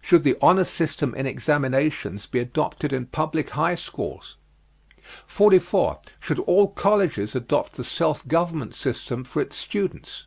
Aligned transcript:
Should 0.00 0.24
the 0.24 0.36
honor 0.42 0.64
system 0.64 1.14
in 1.14 1.26
examinations 1.28 2.26
be 2.26 2.40
adopted 2.40 2.92
in 2.92 3.06
public 3.06 3.50
high 3.50 3.76
schools? 3.76 4.36
44. 5.28 6.00
Should 6.18 6.40
all 6.40 6.66
colleges 6.70 7.36
adopt 7.36 7.74
the 7.74 7.84
self 7.84 8.26
government 8.26 8.74
system 8.74 9.22
for 9.22 9.40
its 9.40 9.54
students? 9.54 10.26